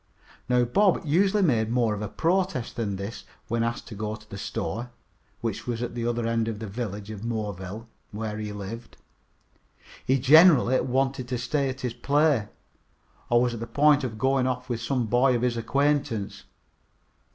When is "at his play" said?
11.69-12.47